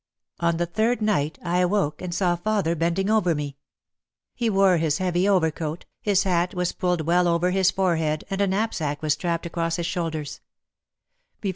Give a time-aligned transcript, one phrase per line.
[0.39, 3.57] On the third night I awoke and saw father bending over me.
[4.33, 8.47] He wore his heavy overcoat, his hat was pulled well over his forehead and a
[8.47, 10.41] knapsack was strapped across his shoulders.